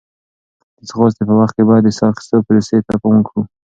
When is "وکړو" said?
3.17-3.41